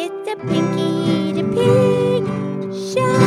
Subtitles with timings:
[0.00, 2.22] It's a Pinky the Pig
[2.70, 3.18] show.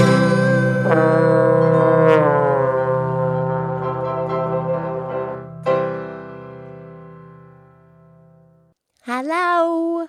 [9.03, 10.07] Hello.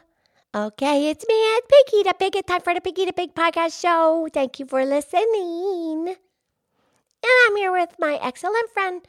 [0.55, 2.37] Okay, it's me, Aunt Pinky the Pig.
[2.37, 4.29] It's time for the Pinky the Pig podcast show.
[4.33, 6.15] Thank you for listening.
[6.15, 9.03] And I'm here with my excellent friend,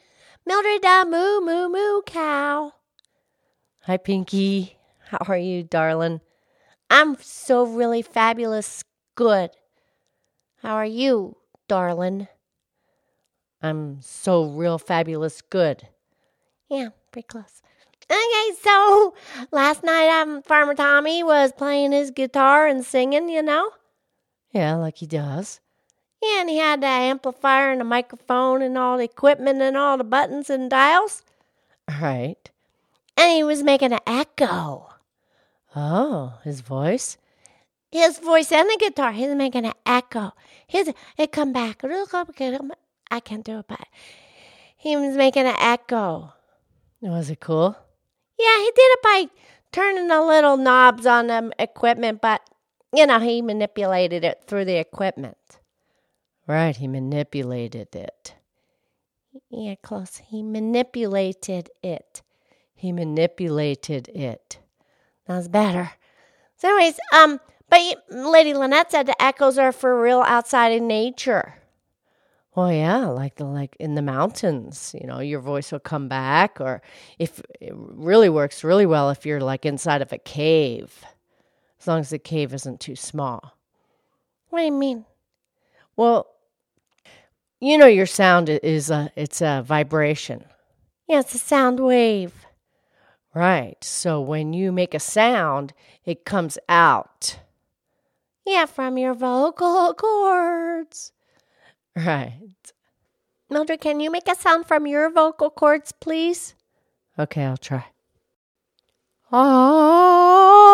[0.44, 2.72] Mildred the Moo Moo Moo Cow.
[3.82, 4.76] Hi, Pinky.
[5.06, 6.20] How are you, darling?
[6.90, 9.50] I'm so really fabulous good.
[10.62, 11.36] How are you,
[11.68, 12.28] darling?
[13.62, 15.88] I'm so real fabulous good.
[16.68, 17.62] Yeah, pretty close.
[18.10, 19.14] Okay, so
[19.50, 23.70] last night um Farmer Tommy was playing his guitar and singing, you know?
[24.52, 25.60] Yeah, like he does.
[26.22, 29.98] Yeah, and he had the amplifier and the microphone and all the equipment and all
[29.98, 31.22] the buttons and dials.
[32.00, 32.50] Right.
[33.16, 34.93] And he was making an echo.
[35.76, 37.18] Oh, his voice?
[37.90, 40.32] His voice and the guitar, he's making an echo.
[40.66, 41.82] His it come back.
[41.84, 43.86] I can't do it, but
[44.76, 46.32] he was making an echo.
[47.00, 47.76] Was it cool?
[48.38, 49.26] Yeah, he did it by
[49.72, 52.40] turning the little knobs on the equipment, but
[52.92, 55.36] you know, he manipulated it through the equipment.
[56.46, 58.34] Right, he manipulated it.
[59.50, 60.18] Yeah, close.
[60.18, 62.22] He manipulated it.
[62.74, 64.58] He manipulated it.
[65.26, 65.90] That's better.
[66.56, 67.80] So, anyways, um, but
[68.10, 71.54] Lady Lynette said the echoes are for real outside in nature.
[72.54, 76.60] Well, yeah, like the like in the mountains, you know, your voice will come back,
[76.60, 76.82] or
[77.18, 81.04] if it really works really well if you're like inside of a cave,
[81.80, 83.58] as long as the cave isn't too small.
[84.50, 85.04] What do you mean?
[85.96, 86.28] Well,
[87.60, 90.44] you know, your sound is a it's a vibration.
[91.08, 92.43] Yeah, it's a sound wave.
[93.34, 93.82] Right.
[93.82, 95.72] So when you make a sound,
[96.04, 97.38] it comes out.
[98.46, 101.12] Yeah, from your vocal cords.
[101.96, 102.72] Right.
[103.50, 106.54] Mildred, can you make a sound from your vocal cords, please?
[107.18, 107.86] Okay, I'll try.
[109.32, 110.66] Ah, ah,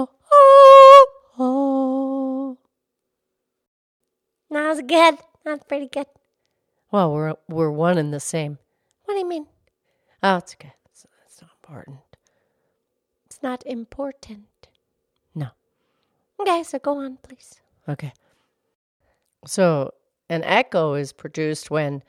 [0.00, 0.08] ah.
[0.32, 1.06] Oh,
[1.38, 2.58] oh, oh.
[4.50, 5.18] That was good.
[5.44, 6.06] That's pretty good.
[6.90, 8.58] Well, we're we're one and the same.
[9.04, 9.46] What do you mean?
[10.22, 10.72] Oh, it's okay.
[11.66, 11.98] Important.
[13.24, 14.68] It's not important.
[15.34, 15.48] No.
[16.38, 17.60] Okay, so go on, please.
[17.88, 18.12] Okay.
[19.46, 19.92] So
[20.28, 22.02] an echo is produced when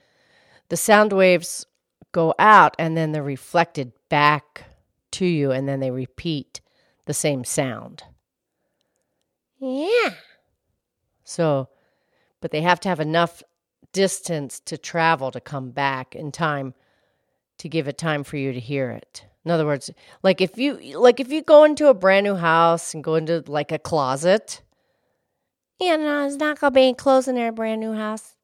[0.68, 1.66] the sound waves
[2.12, 4.66] go out and then they're reflected back
[5.12, 6.60] to you and then they repeat
[7.06, 8.04] the same sound.
[9.60, 10.16] Yeah.
[11.24, 11.70] So,
[12.42, 13.42] but they have to have enough
[13.94, 16.74] distance to travel to come back in time
[17.60, 19.26] to give it time for you to hear it.
[19.44, 19.92] In other words,
[20.24, 23.44] like if you like if you go into a brand new house and go into
[23.48, 24.62] like a closet,
[25.80, 28.36] yeah, no, it's not gonna be close in their brand new house.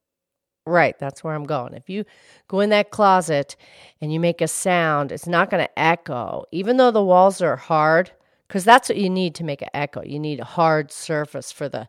[0.64, 1.74] Right, that's where I'm going.
[1.74, 2.04] If you
[2.46, 3.56] go in that closet
[4.00, 7.56] and you make a sound, it's not going to echo, even though the walls are
[7.56, 8.12] hard,
[8.46, 10.04] because that's what you need to make an echo.
[10.04, 11.88] You need a hard surface for the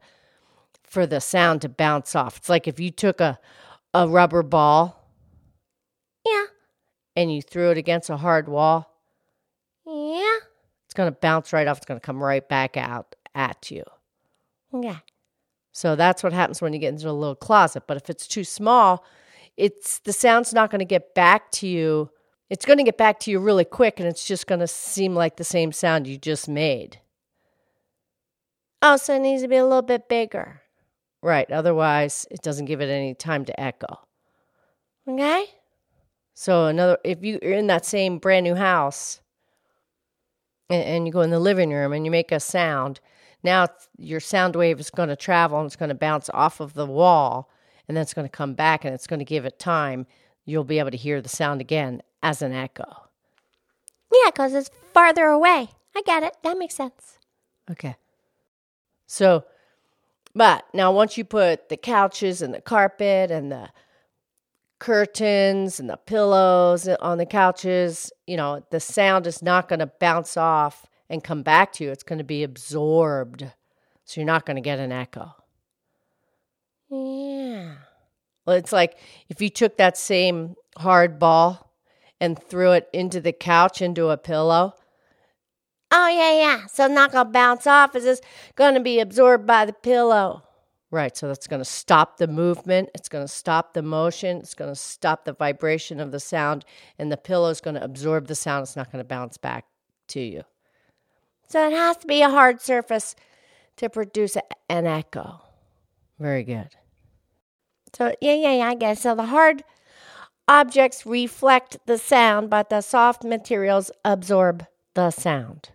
[0.81, 2.37] for the sound to bounce off.
[2.37, 3.37] It's like if you took a
[3.93, 5.02] a rubber ball,
[7.15, 8.89] and you threw it against a hard wall,
[9.85, 10.37] yeah,
[10.85, 11.77] it's going to bounce right off.
[11.77, 13.83] It's going to come right back out at you.
[14.71, 14.99] Yeah.
[15.71, 17.83] So that's what happens when you get into a little closet.
[17.87, 19.03] But if it's too small,
[19.57, 22.11] it's the sound's not going to get back to you.
[22.49, 25.15] It's going to get back to you really quick and it's just going to seem
[25.15, 26.99] like the same sound you just made.
[28.81, 30.61] Oh, so it needs to be a little bit bigger.
[31.23, 31.49] Right.
[31.51, 33.99] Otherwise, it doesn't give it any time to echo.
[35.07, 35.45] Okay?
[36.33, 39.21] So another if you're in that same brand new house
[40.69, 42.99] and, and you go in the living room and you make a sound,
[43.43, 43.67] now
[43.97, 46.85] your sound wave is going to travel and it's going to bounce off of the
[46.85, 47.49] wall
[47.87, 50.07] and then it's going to come back and it's going to give it time.
[50.45, 53.09] You'll be able to hear the sound again as an echo.
[54.11, 55.69] Yeah, because it's farther away.
[55.95, 56.37] I get it.
[56.43, 57.17] That makes sense.
[57.69, 57.95] Okay.
[59.07, 59.45] So,
[60.33, 63.69] but now once you put the couches and the carpet and the
[64.83, 69.85] curtains and the pillows on the couches, you know, the sound is not going to
[69.85, 71.89] bounce off and come back to you.
[71.89, 73.49] It's going to be absorbed.
[74.03, 75.35] So you're not going to get an echo.
[76.89, 77.75] Yeah.
[78.45, 78.97] Well, it's like
[79.29, 81.71] if you took that same hard ball
[82.19, 84.73] and threw it into the couch, into a pillow.
[85.91, 86.65] Oh, yeah, yeah.
[86.65, 87.95] So it's not going to bounce off.
[87.95, 88.25] It's just
[88.55, 90.43] going to be absorbed by the pillow.
[90.93, 91.17] Right.
[91.17, 92.91] So that's going to stop the movement.
[92.93, 94.37] It's going to stop the motion.
[94.37, 96.65] It's going to stop the vibration of the sound.
[96.99, 98.61] And the pillow is going to absorb the sound.
[98.61, 99.65] It's not going to bounce back
[100.09, 100.43] to you.
[101.47, 103.15] So it has to be a hard surface
[103.77, 104.37] to produce
[104.69, 105.41] an echo.
[106.19, 106.69] Very good.
[107.95, 109.01] So, yeah, yeah, yeah, I guess.
[109.01, 109.63] So the hard
[110.47, 115.69] objects reflect the sound, but the soft materials absorb the sound.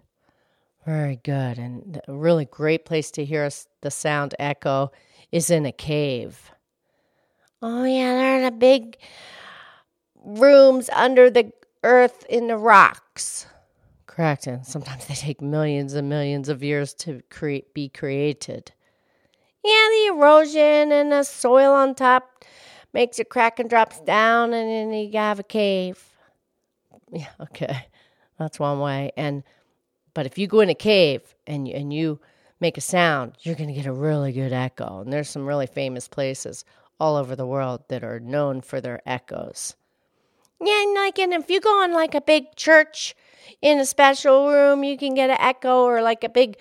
[0.86, 1.58] Very good.
[1.58, 4.92] And a really great place to hear us, the sound echo
[5.32, 6.52] is in a cave.
[7.60, 8.98] Oh, yeah, they're the big
[10.24, 11.52] rooms under the
[11.82, 13.46] earth in the rocks.
[14.06, 14.46] Correct.
[14.46, 18.72] And sometimes they take millions and millions of years to create, be created.
[19.64, 22.44] Yeah, the erosion and the soil on top
[22.92, 26.02] makes it crack and drops down, and then you have a cave.
[27.12, 27.86] Yeah, okay.
[28.38, 29.12] That's one way.
[29.16, 29.42] And
[30.14, 32.20] but if you go in a cave and and you
[32.60, 35.00] make a sound, you're going to get a really good echo.
[35.00, 36.64] And there's some really famous places
[37.00, 39.76] all over the world that are known for their echoes.
[40.60, 43.14] Yeah, and like, and if you go in like a big church
[43.62, 46.56] in a special room, you can get an echo, or like a big,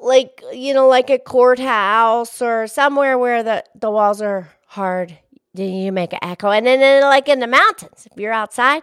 [0.00, 5.16] like you know, like a courthouse or somewhere where the the walls are hard.
[5.54, 8.82] Then you make an echo, and then, like in the mountains, if you're outside,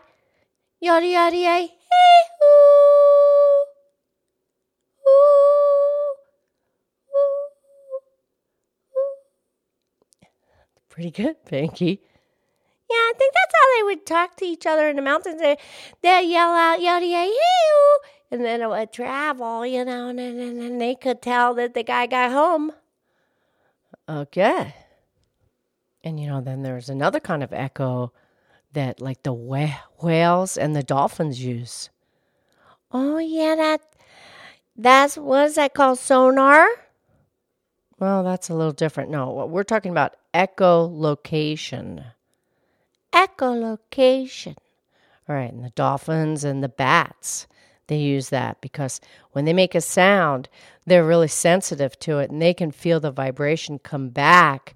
[0.79, 1.67] yada yada yada,
[10.95, 11.99] Pretty good, Pinky.
[12.89, 15.41] Yeah, I think that's how they would talk to each other in the mountains.
[15.41, 15.57] They
[16.01, 17.33] they yell out yada yada
[18.31, 21.73] and then it would travel, you know, and then and then they could tell that
[21.73, 22.71] the guy got home.
[24.07, 24.73] Okay.
[26.01, 28.13] And you know, then there's another kind of echo
[28.71, 31.89] that like the wh- whales and the dolphins use.
[32.93, 33.81] Oh yeah, that
[34.77, 35.99] that's what is that called?
[35.99, 36.67] Sonar.
[37.99, 39.09] Well, that's a little different.
[39.09, 42.05] No, what we're talking about echolocation.
[43.13, 44.55] Echolocation.
[45.27, 47.47] All right, and the dolphins and the bats,
[47.87, 48.99] they use that because
[49.31, 50.49] when they make a sound,
[50.85, 54.75] they're really sensitive to it and they can feel the vibration come back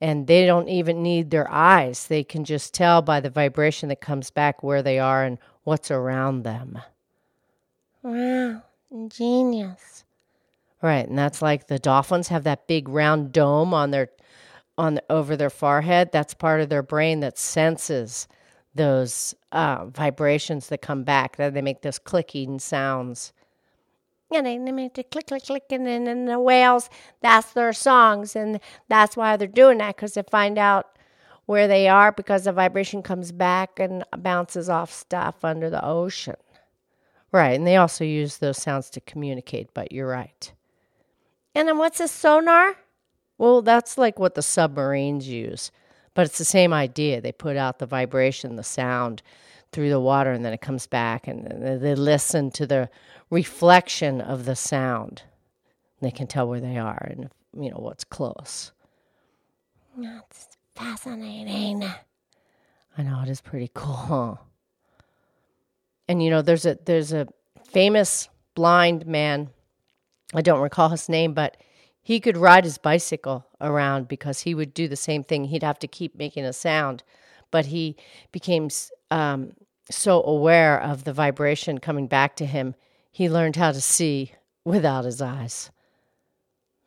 [0.00, 2.06] and they don't even need their eyes.
[2.08, 5.90] They can just tell by the vibration that comes back where they are and what's
[5.90, 6.78] around them.
[8.02, 8.62] Wow,
[9.08, 10.04] genius.
[10.86, 14.10] Right, and that's like the dolphins have that big round dome on their
[14.78, 16.10] on over their forehead.
[16.12, 18.28] That's part of their brain that senses
[18.72, 21.38] those uh, vibrations that come back.
[21.38, 23.32] That they make those clicking sounds.
[24.30, 26.88] They, they make the click, click, click, and then and the whales,
[27.20, 28.36] that's their songs.
[28.36, 30.98] And that's why they're doing that, because they find out
[31.46, 36.36] where they are because the vibration comes back and bounces off stuff under the ocean.
[37.32, 40.52] Right, and they also use those sounds to communicate, but you're right.
[41.56, 42.76] And then what's a sonar?
[43.38, 45.70] Well, that's like what the submarines use,
[46.12, 47.22] but it's the same idea.
[47.22, 49.22] They put out the vibration, the sound
[49.72, 52.90] through the water, and then it comes back, and they listen to the
[53.30, 55.22] reflection of the sound.
[56.02, 58.72] They can tell where they are and you know what's close.
[59.96, 61.84] That's fascinating.
[62.98, 63.94] I know it is pretty cool.
[63.94, 64.34] Huh?
[66.06, 67.26] And you know, there's a there's a
[67.64, 69.48] famous blind man.
[70.34, 71.56] I don't recall his name, but
[72.02, 75.44] he could ride his bicycle around because he would do the same thing.
[75.44, 77.02] He'd have to keep making a sound,
[77.50, 77.96] but he
[78.32, 78.68] became
[79.10, 79.52] um,
[79.90, 82.74] so aware of the vibration coming back to him,
[83.10, 84.32] he learned how to see
[84.64, 85.70] without his eyes.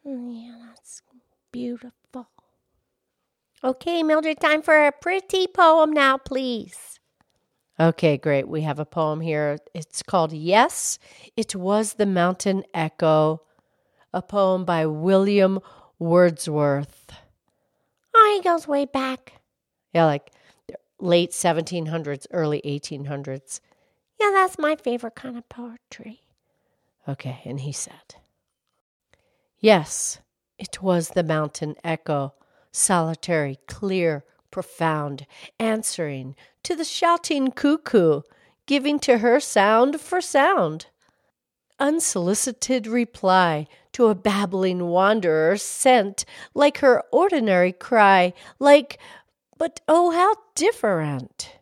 [0.04, 1.02] Yeah, that's
[1.52, 1.94] beautiful.
[3.64, 6.99] Okay, Mildred, time for a pretty poem now, please.
[7.80, 8.48] Okay, great.
[8.48, 9.58] We have a poem here.
[9.74, 11.00] It's called Yes,
[11.38, 13.42] It Was the Mountain Echo,
[14.14, 15.60] a poem by William
[15.98, 17.14] Wordsworth.
[18.14, 19.34] Oh, he goes way back.
[19.94, 20.32] Yeah, like
[21.00, 23.62] late 1700s, early 1800s.
[24.20, 26.22] Yeah, that's my favorite kind of poetry.
[27.08, 28.16] Okay, and he said,
[29.58, 30.20] Yes,
[30.58, 32.34] it was the mountain echo,
[32.74, 35.26] solitary, clear, profound,
[35.60, 38.22] answering to the shouting cuckoo,
[38.66, 40.88] giving to her sound for sound.
[41.80, 49.00] Unsolicited reply to a babbling wanderer sent like her ordinary cry, like,
[49.58, 51.60] but oh, how different!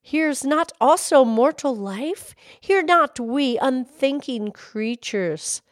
[0.00, 2.34] Hears not also mortal life?
[2.60, 5.62] Hear not we unthinking creatures,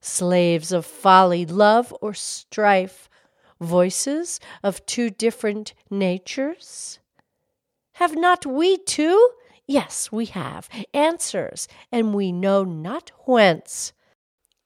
[0.00, 3.10] slaves of folly, love, or strife,
[3.62, 6.98] voices of two different natures?
[7.94, 9.30] Have not we too?
[9.66, 13.92] Yes, we have answers, and we know not whence.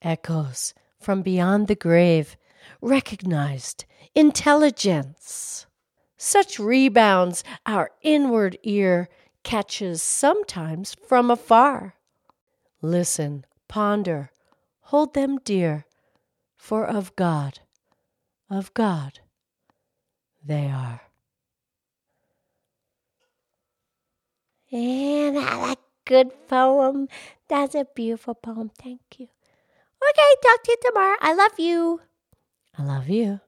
[0.03, 2.37] Echoes from beyond the grave,
[2.81, 3.85] recognized
[4.15, 5.67] intelligence.
[6.17, 9.09] Such rebounds our inward ear
[9.43, 11.95] catches sometimes from afar.
[12.83, 14.31] Listen, ponder,
[14.81, 15.85] hold them dear,
[16.57, 17.61] for of God,
[18.51, 19.21] of God
[20.47, 21.03] they are.
[24.71, 27.09] And a good poem.
[27.49, 28.71] That's a beautiful poem.
[28.79, 29.29] Thank you.
[30.11, 31.17] Okay, talk to you tomorrow.
[31.21, 32.01] I love you.
[32.79, 33.41] I love you.